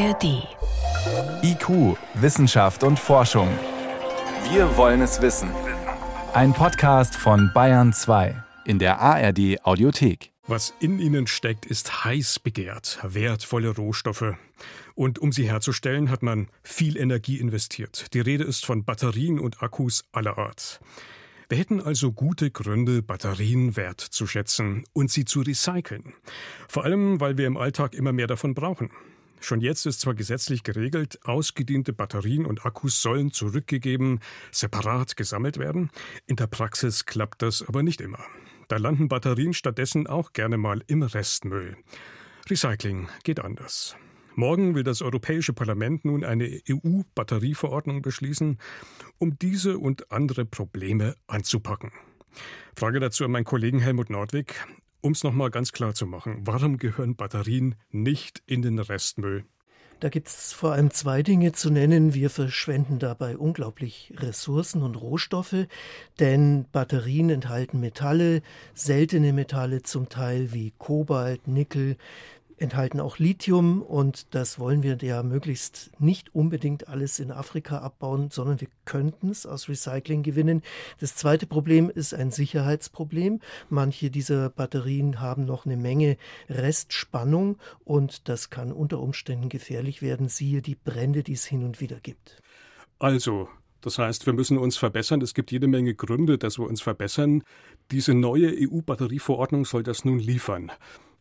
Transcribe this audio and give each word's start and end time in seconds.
ARD. 0.00 0.48
IQ, 1.42 1.98
Wissenschaft 2.14 2.84
und 2.84 2.98
Forschung. 2.98 3.48
Wir 4.50 4.74
wollen 4.78 5.02
es 5.02 5.20
wissen. 5.20 5.50
Ein 6.32 6.54
Podcast 6.54 7.14
von 7.14 7.50
Bayern 7.52 7.92
2 7.92 8.42
in 8.64 8.78
der 8.78 8.98
ARD 8.98 9.62
Audiothek. 9.62 10.32
Was 10.46 10.72
in 10.80 11.00
ihnen 11.00 11.26
steckt, 11.26 11.66
ist 11.66 12.06
heiß 12.06 12.38
begehrt, 12.38 12.98
wertvolle 13.02 13.74
Rohstoffe. 13.76 14.36
Und 14.94 15.18
um 15.18 15.32
sie 15.32 15.46
herzustellen, 15.46 16.10
hat 16.10 16.22
man 16.22 16.48
viel 16.62 16.96
Energie 16.96 17.38
investiert. 17.38 18.14
Die 18.14 18.20
Rede 18.20 18.44
ist 18.44 18.64
von 18.64 18.84
Batterien 18.84 19.38
und 19.38 19.62
Akkus 19.62 20.06
aller 20.12 20.38
Art. 20.38 20.80
Wir 21.50 21.58
hätten 21.58 21.82
also 21.82 22.12
gute 22.12 22.50
Gründe, 22.50 23.02
Batterien 23.02 23.76
wertzuschätzen 23.76 24.84
und 24.94 25.10
sie 25.10 25.26
zu 25.26 25.42
recyceln. 25.42 26.14
Vor 26.68 26.84
allem, 26.84 27.20
weil 27.20 27.36
wir 27.36 27.46
im 27.46 27.58
Alltag 27.58 27.92
immer 27.92 28.12
mehr 28.12 28.28
davon 28.28 28.54
brauchen. 28.54 28.90
Schon 29.40 29.60
jetzt 29.60 29.86
ist 29.86 30.00
zwar 30.00 30.14
gesetzlich 30.14 30.62
geregelt, 30.62 31.18
ausgediente 31.24 31.92
Batterien 31.92 32.46
und 32.46 32.66
Akkus 32.66 33.00
sollen 33.00 33.32
zurückgegeben, 33.32 34.20
separat 34.52 35.16
gesammelt 35.16 35.58
werden. 35.58 35.90
In 36.26 36.36
der 36.36 36.46
Praxis 36.46 37.06
klappt 37.06 37.42
das 37.42 37.62
aber 37.62 37.82
nicht 37.82 38.00
immer. 38.00 38.22
Da 38.68 38.76
landen 38.76 39.08
Batterien 39.08 39.54
stattdessen 39.54 40.06
auch 40.06 40.32
gerne 40.32 40.58
mal 40.58 40.82
im 40.86 41.02
Restmüll. 41.02 41.76
Recycling 42.48 43.08
geht 43.24 43.40
anders. 43.40 43.96
Morgen 44.36 44.74
will 44.74 44.84
das 44.84 45.02
Europäische 45.02 45.52
Parlament 45.52 46.04
nun 46.04 46.24
eine 46.24 46.60
EU-Batterieverordnung 46.68 48.02
beschließen, 48.02 48.58
um 49.18 49.38
diese 49.38 49.78
und 49.78 50.12
andere 50.12 50.44
Probleme 50.44 51.16
anzupacken. 51.26 51.90
Frage 52.74 53.00
dazu 53.00 53.24
an 53.24 53.32
meinen 53.32 53.44
Kollegen 53.44 53.80
Helmut 53.80 54.10
Nordwig. 54.10 54.54
Um 55.02 55.12
es 55.12 55.24
nochmal 55.24 55.50
ganz 55.50 55.72
klar 55.72 55.94
zu 55.94 56.06
machen, 56.06 56.42
warum 56.44 56.76
gehören 56.76 57.16
Batterien 57.16 57.74
nicht 57.90 58.42
in 58.46 58.60
den 58.60 58.78
Restmüll? 58.78 59.44
Da 60.00 60.08
gibt 60.08 60.28
es 60.28 60.54
vor 60.54 60.72
allem 60.72 60.90
zwei 60.90 61.22
Dinge 61.22 61.52
zu 61.52 61.70
nennen. 61.70 62.14
Wir 62.14 62.30
verschwenden 62.30 62.98
dabei 62.98 63.36
unglaublich 63.36 64.14
Ressourcen 64.16 64.82
und 64.82 64.94
Rohstoffe, 64.94 65.66
denn 66.18 66.64
Batterien 66.72 67.28
enthalten 67.28 67.80
Metalle, 67.80 68.40
seltene 68.72 69.34
Metalle 69.34 69.82
zum 69.82 70.08
Teil 70.08 70.54
wie 70.54 70.72
Kobalt, 70.78 71.48
Nickel, 71.48 71.96
enthalten 72.60 73.00
auch 73.00 73.18
Lithium 73.18 73.82
und 73.82 74.34
das 74.34 74.58
wollen 74.58 74.82
wir 74.82 74.98
ja 75.00 75.22
möglichst 75.22 75.90
nicht 75.98 76.34
unbedingt 76.34 76.88
alles 76.88 77.18
in 77.18 77.30
Afrika 77.30 77.78
abbauen, 77.78 78.30
sondern 78.30 78.60
wir 78.60 78.68
könnten 78.84 79.30
es 79.30 79.46
aus 79.46 79.68
Recycling 79.68 80.22
gewinnen. 80.22 80.62
Das 81.00 81.16
zweite 81.16 81.46
Problem 81.46 81.90
ist 81.90 82.14
ein 82.14 82.30
Sicherheitsproblem. 82.30 83.40
Manche 83.70 84.10
dieser 84.10 84.50
Batterien 84.50 85.20
haben 85.20 85.46
noch 85.46 85.64
eine 85.64 85.76
Menge 85.76 86.18
Restspannung 86.48 87.56
und 87.84 88.28
das 88.28 88.50
kann 88.50 88.72
unter 88.72 89.00
Umständen 89.00 89.48
gefährlich 89.48 90.02
werden, 90.02 90.28
siehe 90.28 90.60
die 90.60 90.74
Brände, 90.74 91.22
die 91.22 91.32
es 91.32 91.46
hin 91.46 91.64
und 91.64 91.80
wieder 91.80 91.98
gibt. 92.00 92.42
Also, 92.98 93.48
das 93.80 93.98
heißt, 93.98 94.26
wir 94.26 94.34
müssen 94.34 94.58
uns 94.58 94.76
verbessern. 94.76 95.22
Es 95.22 95.32
gibt 95.32 95.50
jede 95.50 95.66
Menge 95.66 95.94
Gründe, 95.94 96.36
dass 96.36 96.58
wir 96.58 96.66
uns 96.66 96.82
verbessern. 96.82 97.42
Diese 97.90 98.12
neue 98.12 98.52
EU-Batterieverordnung 98.54 99.64
soll 99.64 99.82
das 99.82 100.04
nun 100.04 100.18
liefern. 100.18 100.70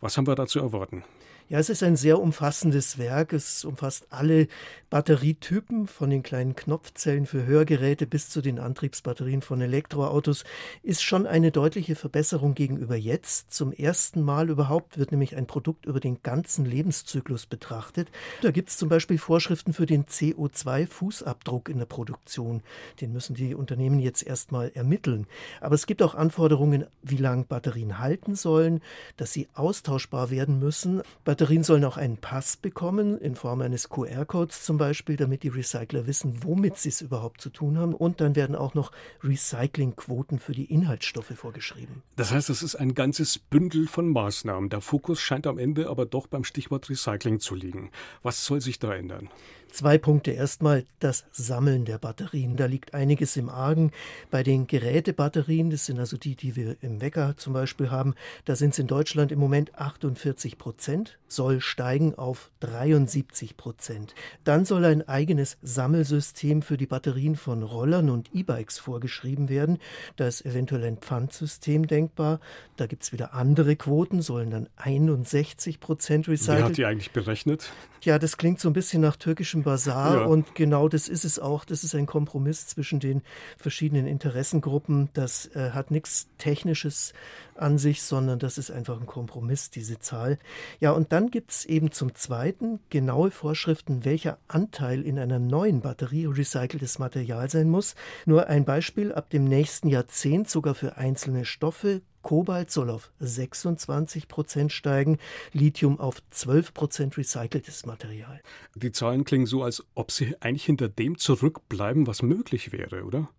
Was 0.02 0.18
haben 0.18 0.28
wir 0.28 0.36
da 0.36 0.46
zu 0.46 0.60
erwarten? 0.60 1.04
Ja, 1.52 1.58
es 1.58 1.70
ist 1.70 1.82
ein 1.82 1.96
sehr 1.96 2.22
umfassendes 2.22 3.00
Werk. 3.00 3.34
Es 3.34 3.66
umfasst 3.66 4.06
alle 4.12 4.48
Batterietypen, 4.92 5.88
von 5.88 6.12
den 6.12 6.22
kleinen 6.22 6.56
Knopfzellen 6.56 7.26
für 7.26 7.44
Hörgeräte 7.44 8.06
bis 8.06 8.30
zu 8.30 8.42
den 8.42 8.60
Antriebsbatterien 8.60 9.42
von 9.42 9.60
Elektroautos. 9.60 10.44
Ist 10.84 11.02
schon 11.02 11.26
eine 11.26 11.50
deutliche 11.50 11.96
Verbesserung 11.96 12.54
gegenüber 12.54 12.96
jetzt. 12.96 13.52
Zum 13.52 13.74
ersten 13.74 14.22
Mal 14.22 14.52
überhaupt 14.52 15.00
wird 15.00 15.10
nämlich 15.10 15.38
ein 15.38 15.48
Produkt 15.48 15.88
über 15.88 16.00
den 16.00 16.22
ganzen 16.22 16.66
Lebenszyklus 16.66 17.48
betrachtet. 17.48 18.10
Da 18.44 18.52
gibt 18.52 18.70
es 18.70 18.78
zum 18.78 18.90
Beispiel 18.90 19.18
Vorschriften 19.18 19.74
für 19.74 19.88
den 19.88 20.06
CO2-Fußabdruck 20.06 21.68
in 21.68 21.80
der 21.80 21.88
Produktion. 21.88 22.62
Den 23.02 23.12
müssen 23.12 23.34
die 23.34 23.56
Unternehmen 23.56 23.98
jetzt 23.98 24.22
erstmal 24.22 24.70
ermitteln. 24.76 25.26
Aber 25.62 25.74
es 25.74 25.88
gibt 25.88 26.04
auch 26.04 26.14
Anforderungen, 26.14 26.86
wie 27.02 27.18
lange 27.18 27.46
Batterien 27.46 27.98
halten 27.98 28.36
sollen, 28.36 28.82
dass 29.18 29.34
sie 29.34 29.48
austauschbar 29.56 30.30
werden 30.30 30.60
müssen. 30.60 31.02
Batterien 31.24 31.39
sollen 31.64 31.86
auch 31.86 31.98
einen 31.98 32.18
Pass 32.18 32.58
bekommen, 32.58 33.18
in 33.18 33.36
Form 33.36 33.62
eines 33.62 33.90
QR-Codes 33.90 34.64
zum 34.64 34.78
Beispiel, 34.78 35.16
damit 35.16 35.44
die 35.44 35.48
Recycler 35.48 36.06
wissen, 36.06 36.44
womit 36.44 36.78
sie 36.78 36.90
es 36.90 37.02
überhaupt 37.02 37.42
zu 37.42 37.50
tun 37.50 37.78
haben. 37.78 37.94
Und 37.94 38.22
dann 38.22 38.36
werden 38.36 38.56
auch 38.56 38.74
noch 38.74 38.92
Recyclingquoten 39.24 40.40
für 40.40 40.52
die 40.52 40.66
Inhaltsstoffe 40.66 41.34
vorgeschrieben. 41.36 42.04
Das 42.16 42.32
heißt, 42.32 42.50
es 42.50 42.62
ist 42.62 42.76
ein 42.76 42.94
ganzes 42.94 43.40
Bündel 43.40 43.88
von 43.88 44.10
Maßnahmen. 44.10 44.70
Der 44.70 44.82
Fokus 44.82 45.22
scheint 45.22 45.48
am 45.48 45.58
Ende 45.58 45.90
aber 45.90 46.06
doch 46.06 46.28
beim 46.28 46.44
Stichwort 46.44 46.90
Recycling 46.90 47.40
zu 47.40 47.56
liegen. 47.56 47.92
Was 48.22 48.46
soll 48.46 48.62
sich 48.62 48.80
da 48.80 48.94
ändern? 48.94 49.30
Zwei 49.72 49.98
Punkte. 49.98 50.32
Erstmal 50.32 50.86
das 51.00 51.26
Sammeln 51.32 51.86
der 51.86 52.00
Batterien. 52.00 52.56
Da 52.56 52.66
liegt 52.66 52.94
einiges 52.94 53.38
im 53.38 53.50
Argen. 53.50 53.92
Bei 54.32 54.44
den 54.44 54.68
Gerätebatterien, 54.68 55.70
das 55.70 55.86
sind 55.86 56.00
also 56.00 56.18
die, 56.18 56.36
die 56.36 56.56
wir 56.56 56.76
im 56.82 57.02
Wecker 57.02 57.38
zum 57.38 57.54
Beispiel 57.54 57.92
haben, 57.92 58.16
da 58.46 58.56
sind 58.56 58.72
es 58.72 58.80
in 58.80 58.88
Deutschland 58.88 59.32
im 59.32 59.40
Moment 59.40 59.76
48 59.76 60.58
Prozent, 60.58 61.20
soll 61.30 61.62
steigen 61.62 62.16
auf 62.16 62.52
73 62.60 63.56
Prozent. 63.56 64.14
Dann 64.44 64.66
soll 64.66 64.84
ein 64.86 65.08
eigenes 65.08 65.58
Sammelsystem 65.62 66.62
für 66.62 66.76
die 66.76 66.86
Batterien 66.88 67.36
von 67.36 67.64
Rollern 67.64 68.10
und 68.10 68.34
E-Bikes 68.36 68.80
vorgeschrieben 68.80 69.48
werden. 69.48 69.78
Da 70.18 70.28
ist 70.28 70.46
eventuell 70.46 70.84
ein 70.84 70.98
Pfandsystem 70.98 71.88
denkbar. 71.88 72.40
Da 72.76 72.88
gibt 72.88 73.04
es 73.04 73.14
wieder 73.14 73.34
andere 73.34 73.76
Quoten, 73.76 74.22
sollen 74.22 74.50
dann 74.52 74.68
61 74.78 75.80
Prozent 75.80 76.28
recycelt. 76.28 76.58
Wer 76.60 76.66
hat 76.66 76.78
die 76.78 76.86
eigentlich 76.86 77.12
berechnet? 77.12 77.72
Ja, 78.02 78.18
das 78.18 78.38
klingt 78.38 78.60
so 78.62 78.70
ein 78.70 78.74
bisschen 78.74 79.02
nach 79.02 79.18
türkischem 79.18 79.64
Bazar 79.64 80.16
Ja. 80.22 80.26
und 80.26 80.56
genau 80.56 80.88
das 80.88 81.10
ist 81.10 81.26
es 81.26 81.38
auch. 81.38 81.66
Das 81.66 81.84
ist 81.84 81.96
ein 81.96 82.06
Kompromiss 82.06 82.68
zwischen 82.68 83.00
den 83.00 83.22
verschiedenen 83.58 84.08
Interessengruppen. 84.08 85.10
Das 85.14 85.48
äh, 85.56 85.72
hat 85.72 85.92
nichts 85.92 86.28
Technisches 86.38 87.14
an 87.56 87.78
sich, 87.78 88.02
sondern 88.02 88.40
das 88.40 88.58
ist 88.58 88.72
einfach 88.72 89.00
ein 89.00 89.06
Kompromiss, 89.06 89.70
diese 89.70 90.00
Zahl. 90.00 90.40
Ja, 90.80 90.92
und 90.92 91.12
dann 91.12 91.19
gibt 91.28 91.52
es 91.52 91.66
eben 91.66 91.92
zum 91.92 92.16
Zweiten 92.16 92.80
genaue 92.90 93.32
Vorschriften, 93.32 94.06
welcher 94.06 94.38
Anteil 94.48 95.02
in 95.02 95.20
einer 95.20 95.40
neuen 95.40 95.82
Batterie 95.82 96.26
recyceltes 96.26 97.00
Material 97.00 97.50
sein 97.50 97.70
muss. 97.70 97.96
Nur 98.26 98.48
ein 98.48 98.66
Beispiel, 98.66 99.14
ab 99.14 99.30
dem 99.30 99.44
nächsten 99.44 99.90
Jahrzehnt 99.90 100.50
sogar 100.50 100.76
für 100.76 100.98
einzelne 100.98 101.46
Stoffe 101.46 102.02
Kobalt 102.22 102.70
soll 102.70 102.90
auf 102.90 103.12
26 103.20 104.28
Prozent 104.28 104.74
steigen, 104.74 105.20
Lithium 105.54 106.00
auf 106.00 106.22
12 106.32 106.74
Prozent 106.74 107.18
recyceltes 107.18 107.86
Material. 107.86 108.42
Die 108.76 108.92
Zahlen 108.92 109.24
klingen 109.24 109.46
so, 109.46 109.64
als 109.64 109.86
ob 109.96 110.12
sie 110.12 110.36
eigentlich 110.42 110.66
hinter 110.66 110.90
dem 110.90 111.18
zurückbleiben, 111.18 112.08
was 112.08 112.22
möglich 112.22 112.72
wäre, 112.72 113.06
oder? 113.06 113.30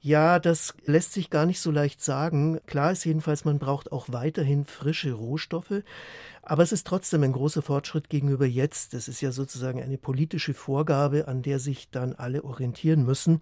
Ja, 0.00 0.38
das 0.38 0.74
lässt 0.84 1.12
sich 1.12 1.30
gar 1.30 1.46
nicht 1.46 1.60
so 1.60 1.70
leicht 1.70 2.02
sagen. 2.02 2.60
Klar 2.66 2.92
ist 2.92 3.04
jedenfalls, 3.04 3.44
man 3.44 3.58
braucht 3.58 3.90
auch 3.90 4.06
weiterhin 4.10 4.64
frische 4.64 5.12
Rohstoffe. 5.12 5.82
Aber 6.48 6.62
es 6.62 6.70
ist 6.70 6.86
trotzdem 6.86 7.24
ein 7.24 7.32
großer 7.32 7.60
Fortschritt 7.60 8.08
gegenüber 8.08 8.46
jetzt. 8.46 8.94
Das 8.94 9.08
ist 9.08 9.20
ja 9.20 9.32
sozusagen 9.32 9.82
eine 9.82 9.98
politische 9.98 10.54
Vorgabe, 10.54 11.26
an 11.26 11.42
der 11.42 11.58
sich 11.58 11.90
dann 11.90 12.12
alle 12.12 12.44
orientieren 12.44 13.04
müssen. 13.04 13.40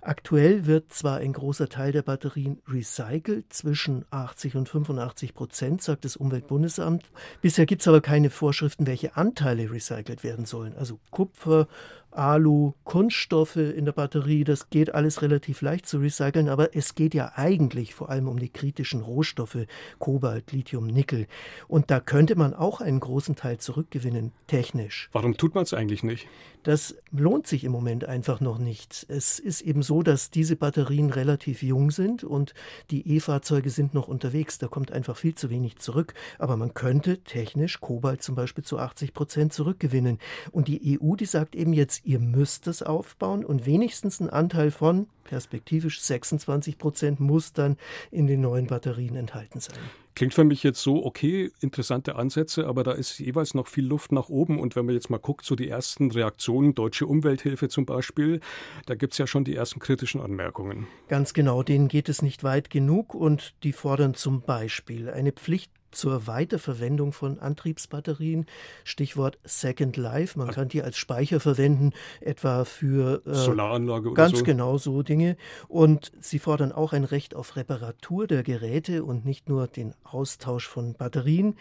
Aktuell 0.00 0.64
wird 0.64 0.92
zwar 0.92 1.18
ein 1.18 1.32
großer 1.32 1.68
Teil 1.68 1.90
der 1.90 2.02
Batterien 2.02 2.62
recycelt, 2.68 3.52
zwischen 3.52 4.04
80 4.10 4.54
und 4.54 4.68
85 4.68 5.34
Prozent, 5.34 5.82
sagt 5.82 6.04
das 6.04 6.14
Umweltbundesamt. 6.14 7.02
Bisher 7.42 7.66
gibt 7.66 7.82
es 7.82 7.88
aber 7.88 8.00
keine 8.00 8.30
Vorschriften, 8.30 8.86
welche 8.86 9.16
Anteile 9.16 9.72
recycelt 9.72 10.22
werden 10.22 10.44
sollen. 10.44 10.76
Also 10.76 11.00
Kupfer, 11.10 11.66
Alu, 12.14 12.74
Kunststoffe 12.84 13.56
in 13.56 13.84
der 13.84 13.92
Batterie, 13.92 14.44
das 14.44 14.70
geht 14.70 14.94
alles 14.94 15.20
relativ 15.20 15.62
leicht 15.62 15.86
zu 15.86 15.98
recyceln, 15.98 16.48
aber 16.48 16.76
es 16.76 16.94
geht 16.94 17.12
ja 17.12 17.32
eigentlich 17.34 17.94
vor 17.94 18.08
allem 18.08 18.28
um 18.28 18.38
die 18.38 18.50
kritischen 18.50 19.00
Rohstoffe, 19.00 19.66
Kobalt, 19.98 20.52
Lithium, 20.52 20.86
Nickel. 20.86 21.26
Und 21.66 21.90
da 21.90 21.98
könnte 21.98 22.36
man 22.36 22.54
auch 22.54 22.80
einen 22.80 23.00
großen 23.00 23.34
Teil 23.34 23.58
zurückgewinnen, 23.58 24.32
technisch. 24.46 25.08
Warum 25.12 25.36
tut 25.36 25.54
man 25.54 25.64
es 25.64 25.74
eigentlich 25.74 26.04
nicht? 26.04 26.28
Das 26.64 26.96
lohnt 27.10 27.46
sich 27.46 27.62
im 27.64 27.72
Moment 27.72 28.06
einfach 28.06 28.40
noch 28.40 28.58
nicht. 28.58 29.04
Es 29.08 29.38
ist 29.38 29.60
eben 29.60 29.82
so, 29.82 30.02
dass 30.02 30.30
diese 30.30 30.56
Batterien 30.56 31.10
relativ 31.10 31.62
jung 31.62 31.90
sind 31.90 32.24
und 32.24 32.54
die 32.90 33.06
E-Fahrzeuge 33.16 33.68
sind 33.68 33.92
noch 33.92 34.08
unterwegs. 34.08 34.58
Da 34.58 34.66
kommt 34.66 34.90
einfach 34.90 35.18
viel 35.18 35.34
zu 35.34 35.50
wenig 35.50 35.76
zurück. 35.76 36.14
Aber 36.38 36.56
man 36.56 36.72
könnte 36.72 37.18
technisch 37.18 37.80
Kobalt 37.80 38.22
zum 38.22 38.34
Beispiel 38.34 38.64
zu 38.64 38.78
80 38.78 39.12
Prozent 39.12 39.52
zurückgewinnen. 39.52 40.18
Und 40.52 40.68
die 40.68 40.98
EU, 40.98 41.16
die 41.16 41.26
sagt 41.26 41.54
eben 41.54 41.74
jetzt, 41.74 42.03
ihr 42.04 42.20
müsst 42.20 42.66
das 42.66 42.82
aufbauen 42.82 43.44
und 43.44 43.66
wenigstens 43.66 44.20
ein 44.20 44.30
Anteil 44.30 44.70
von 44.70 45.06
perspektivisch 45.24 46.00
26 46.00 46.78
Prozent 46.78 47.20
muss 47.20 47.52
dann 47.52 47.76
in 48.10 48.26
den 48.26 48.42
neuen 48.42 48.66
Batterien 48.66 49.16
enthalten 49.16 49.60
sein. 49.60 49.78
Klingt 50.14 50.34
für 50.34 50.44
mich 50.44 50.62
jetzt 50.62 50.80
so, 50.80 51.04
okay, 51.04 51.50
interessante 51.60 52.14
Ansätze, 52.14 52.68
aber 52.68 52.84
da 52.84 52.92
ist 52.92 53.18
jeweils 53.18 53.54
noch 53.54 53.66
viel 53.66 53.84
Luft 53.84 54.12
nach 54.12 54.28
oben. 54.28 54.60
Und 54.60 54.76
wenn 54.76 54.86
man 54.86 54.94
jetzt 54.94 55.10
mal 55.10 55.18
guckt, 55.18 55.44
so 55.44 55.56
die 55.56 55.68
ersten 55.68 56.12
Reaktionen, 56.12 56.74
Deutsche 56.74 57.06
Umwelthilfe 57.06 57.68
zum 57.68 57.84
Beispiel, 57.84 58.40
da 58.86 58.94
gibt 58.94 59.14
es 59.14 59.18
ja 59.18 59.26
schon 59.26 59.42
die 59.42 59.56
ersten 59.56 59.80
kritischen 59.80 60.20
Anmerkungen. 60.20 60.86
Ganz 61.08 61.32
genau, 61.34 61.64
denen 61.64 61.88
geht 61.88 62.08
es 62.08 62.22
nicht 62.22 62.44
weit 62.44 62.70
genug 62.70 63.14
und 63.14 63.54
die 63.64 63.72
fordern 63.72 64.14
zum 64.14 64.42
Beispiel 64.42 65.10
eine 65.10 65.32
Pflicht 65.32 65.72
zur 65.94 66.26
Weiterverwendung 66.26 67.12
von 67.12 67.38
Antriebsbatterien. 67.38 68.46
Stichwort 68.84 69.38
Second 69.44 69.96
Life. 69.96 70.38
Man 70.38 70.50
kann 70.50 70.68
die 70.68 70.82
als 70.82 70.96
Speicher 70.96 71.40
verwenden, 71.40 71.92
etwa 72.20 72.64
für 72.64 73.22
äh, 73.26 73.34
Solaranlage 73.34 74.10
oder 74.10 74.16
ganz 74.16 74.38
so. 74.38 74.44
genau 74.44 74.78
so 74.78 75.02
Dinge. 75.02 75.36
Und 75.68 76.12
sie 76.20 76.38
fordern 76.38 76.72
auch 76.72 76.92
ein 76.92 77.04
Recht 77.04 77.34
auf 77.34 77.56
Reparatur 77.56 78.26
der 78.26 78.42
Geräte 78.42 79.04
und 79.04 79.24
nicht 79.24 79.48
nur 79.48 79.66
den 79.66 79.94
Austausch 80.04 80.68
von 80.68 80.94
Batterien. 80.94 81.56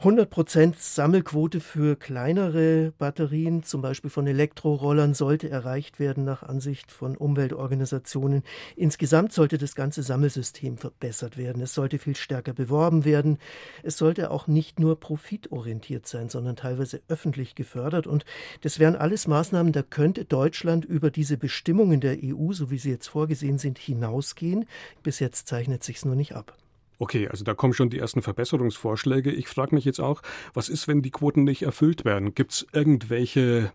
100% 0.00 0.74
Sammelquote 0.78 1.58
für 1.58 1.96
kleinere 1.96 2.92
Batterien, 2.98 3.64
zum 3.64 3.82
Beispiel 3.82 4.10
von 4.10 4.28
Elektrorollern, 4.28 5.12
sollte 5.12 5.50
erreicht 5.50 5.98
werden 5.98 6.24
nach 6.24 6.44
Ansicht 6.44 6.92
von 6.92 7.16
Umweltorganisationen. 7.16 8.44
Insgesamt 8.76 9.32
sollte 9.32 9.58
das 9.58 9.74
ganze 9.74 10.04
Sammelsystem 10.04 10.78
verbessert 10.78 11.36
werden. 11.36 11.60
Es 11.62 11.74
sollte 11.74 11.98
viel 11.98 12.14
stärker 12.14 12.52
beworben 12.52 13.04
werden. 13.04 13.38
Es 13.82 13.98
sollte 13.98 14.30
auch 14.30 14.46
nicht 14.46 14.78
nur 14.78 15.00
profitorientiert 15.00 16.06
sein, 16.06 16.28
sondern 16.28 16.54
teilweise 16.54 17.00
öffentlich 17.08 17.56
gefördert. 17.56 18.06
Und 18.06 18.24
das 18.60 18.78
wären 18.78 18.94
alles 18.94 19.26
Maßnahmen, 19.26 19.72
da 19.72 19.82
könnte 19.82 20.24
Deutschland 20.24 20.84
über 20.84 21.10
diese 21.10 21.36
Bestimmungen 21.36 22.00
der 22.00 22.18
EU, 22.22 22.52
so 22.52 22.70
wie 22.70 22.78
sie 22.78 22.90
jetzt 22.90 23.08
vorgesehen 23.08 23.58
sind, 23.58 23.78
hinausgehen. 23.78 24.66
Bis 25.02 25.18
jetzt 25.18 25.48
zeichnet 25.48 25.82
sich's 25.82 26.04
nur 26.04 26.14
nicht 26.14 26.36
ab. 26.36 26.56
Okay, 26.98 27.28
also 27.28 27.44
da 27.44 27.54
kommen 27.54 27.74
schon 27.74 27.90
die 27.90 27.98
ersten 27.98 28.22
Verbesserungsvorschläge. 28.22 29.30
Ich 29.30 29.48
frage 29.48 29.74
mich 29.74 29.84
jetzt 29.84 30.00
auch, 30.00 30.20
was 30.52 30.68
ist, 30.68 30.88
wenn 30.88 31.02
die 31.02 31.10
Quoten 31.10 31.44
nicht 31.44 31.62
erfüllt 31.62 32.04
werden? 32.04 32.34
Gibt 32.34 32.52
es 32.52 32.66
irgendwelche 32.72 33.72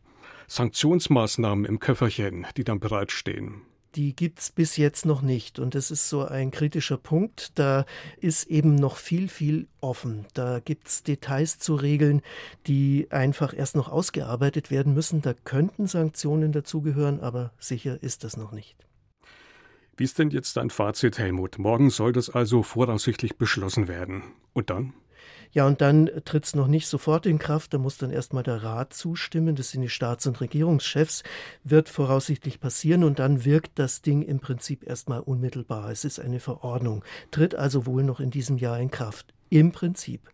Sanktionsmaßnahmen 0.48 1.66
im 1.66 1.80
Köfferchen, 1.80 2.46
die 2.58 2.64
dann 2.64 2.80
bereitstehen? 2.80 3.62
die 3.96 4.16
gibt 4.16 4.40
es 4.40 4.52
bis 4.52 4.78
jetzt 4.78 5.06
noch 5.06 5.22
nicht. 5.22 5.60
Und 5.60 5.76
das 5.76 5.92
ist 5.92 6.10
so 6.10 6.26
ein 6.26 6.52
kritischer 6.52 6.98
Punkt. 6.98 7.52
Da 7.56 7.86
ist 8.20 8.48
eben 8.48 8.76
noch 8.76 8.98
viel, 8.98 9.28
viel 9.28 9.68
offen. 9.82 10.26
Da 10.34 10.60
gibt 10.60 10.88
es 10.88 11.04
Details 11.04 11.60
zu 11.60 11.76
regeln, 11.76 12.22
die 12.68 13.08
einfach 13.12 13.54
erst 13.56 13.76
noch 13.76 13.90
ausgearbeitet 13.90 14.72
werden 14.72 14.94
müssen. 14.94 15.22
Da 15.22 15.34
könnten 15.34 15.88
Sanktionen 15.88 16.52
dazugehören, 16.52 17.20
aber 17.20 17.52
sicher 17.60 18.02
ist 18.02 18.24
das 18.24 18.38
noch 18.38 18.52
nicht. 18.52 18.76
Wie 19.96 20.06
ist 20.06 20.18
denn 20.18 20.32
jetzt 20.32 20.58
dein 20.58 20.72
Fazit, 20.72 21.20
Helmut? 21.20 21.60
Morgen 21.60 21.92
soll 21.92 22.14
das 22.14 22.30
also 22.30 22.64
voraussichtlich 22.64 23.38
beschlossen 23.38 23.88
werden. 23.88 24.24
Und 24.54 24.70
dann? 24.70 24.94
Ja, 25.52 25.68
und 25.68 25.82
dann 25.82 26.10
tritt 26.26 26.46
es 26.46 26.56
noch 26.56 26.66
nicht 26.66 26.88
sofort 26.88 27.28
in 27.28 27.38
Kraft, 27.38 27.76
da 27.76 27.78
muss 27.78 28.00
dann 28.00 28.10
erstmal 28.10 28.42
der 28.42 28.64
Rat 28.64 28.92
zustimmen, 28.94 29.56
das 29.56 29.70
sind 29.70 29.82
die 29.82 29.90
Staats- 29.90 30.26
und 30.26 30.42
Regierungschefs, 30.42 31.22
wird 31.64 31.90
voraussichtlich 31.90 32.60
passieren 32.60 33.04
und 33.04 33.20
dann 33.20 33.46
wirkt 33.46 33.78
das 33.78 34.02
Ding 34.02 34.24
im 34.24 34.40
Prinzip 34.40 34.84
erstmal 34.84 35.20
unmittelbar. 35.20 35.92
Es 35.92 36.06
ist 36.06 36.20
eine 36.20 36.40
Verordnung, 36.40 37.04
tritt 37.30 37.54
also 37.54 37.86
wohl 37.86 38.04
noch 38.04 38.20
in 38.20 38.32
diesem 38.32 38.58
Jahr 38.58 38.80
in 38.80 38.90
Kraft. 38.90 39.36
Im 39.54 39.72
Prinzip. 39.72 40.32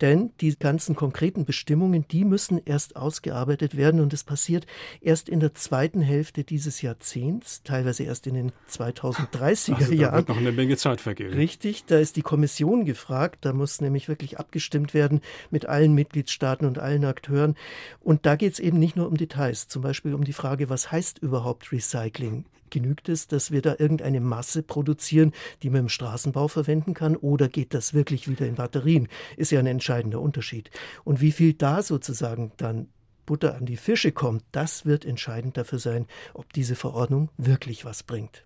Denn 0.00 0.30
die 0.40 0.56
ganzen 0.56 0.94
konkreten 0.94 1.44
Bestimmungen, 1.44 2.06
die 2.06 2.24
müssen 2.24 2.62
erst 2.64 2.94
ausgearbeitet 2.94 3.76
werden 3.76 4.00
und 4.00 4.12
es 4.12 4.22
passiert 4.22 4.64
erst 5.00 5.28
in 5.28 5.40
der 5.40 5.54
zweiten 5.54 6.00
Hälfte 6.00 6.44
dieses 6.44 6.80
Jahrzehnts, 6.80 7.64
teilweise 7.64 8.04
erst 8.04 8.28
in 8.28 8.34
den 8.34 8.52
2030er 8.70 9.74
also 9.74 9.92
Jahren. 9.92 10.12
Da 10.12 10.16
wird 10.18 10.28
noch 10.28 10.36
eine 10.36 10.52
Menge 10.52 10.76
Zeit 10.76 11.00
vergehen. 11.00 11.32
Richtig, 11.32 11.84
da 11.86 11.98
ist 11.98 12.14
die 12.14 12.22
Kommission 12.22 12.84
gefragt, 12.84 13.38
da 13.40 13.52
muss 13.52 13.80
nämlich 13.80 14.06
wirklich 14.06 14.38
abgestimmt 14.38 14.94
werden 14.94 15.20
mit 15.50 15.66
allen 15.66 15.92
Mitgliedstaaten 15.92 16.64
und 16.64 16.78
allen 16.78 17.04
Akteuren. 17.04 17.56
Und 17.98 18.24
da 18.24 18.36
geht 18.36 18.52
es 18.52 18.60
eben 18.60 18.78
nicht 18.78 18.94
nur 18.94 19.08
um 19.08 19.16
Details, 19.16 19.66
zum 19.66 19.82
Beispiel 19.82 20.14
um 20.14 20.22
die 20.22 20.32
Frage, 20.32 20.68
was 20.68 20.92
heißt 20.92 21.18
überhaupt 21.18 21.72
Recycling? 21.72 22.44
Genügt 22.70 23.08
es, 23.08 23.28
dass 23.28 23.50
wir 23.50 23.62
da 23.62 23.76
irgendeine 23.78 24.20
Masse 24.20 24.62
produzieren, 24.62 25.32
die 25.62 25.70
man 25.70 25.82
im 25.82 25.88
Straßenbau 25.88 26.48
verwenden 26.48 26.94
kann, 26.94 27.16
oder 27.16 27.48
geht 27.48 27.74
das 27.74 27.94
wirklich 27.94 28.28
wieder 28.28 28.46
in 28.46 28.54
Batterien? 28.54 29.08
Ist 29.36 29.50
ja 29.50 29.58
ein 29.58 29.66
entscheidender 29.66 30.20
Unterschied. 30.20 30.70
Und 31.04 31.20
wie 31.20 31.32
viel 31.32 31.54
da 31.54 31.82
sozusagen 31.82 32.52
dann 32.56 32.88
Butter 33.26 33.56
an 33.56 33.66
die 33.66 33.76
Fische 33.76 34.12
kommt, 34.12 34.42
das 34.52 34.86
wird 34.86 35.04
entscheidend 35.04 35.56
dafür 35.56 35.78
sein, 35.78 36.06
ob 36.34 36.52
diese 36.52 36.74
Verordnung 36.74 37.30
wirklich 37.36 37.84
was 37.84 38.02
bringt. 38.02 38.44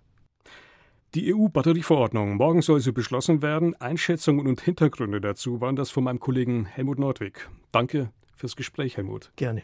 Die 1.14 1.32
EU-Batterieverordnung. 1.32 2.36
Morgen 2.36 2.60
soll 2.60 2.80
sie 2.80 2.92
beschlossen 2.92 3.40
werden. 3.40 3.80
Einschätzungen 3.80 4.48
und 4.48 4.60
Hintergründe 4.60 5.20
dazu 5.20 5.60
waren 5.60 5.76
das 5.76 5.90
von 5.90 6.02
meinem 6.02 6.18
Kollegen 6.18 6.66
Helmut 6.66 6.98
Nordwig. 6.98 7.48
Danke 7.70 8.10
fürs 8.34 8.56
Gespräch, 8.56 8.96
Helmut. 8.96 9.30
Gerne. 9.36 9.62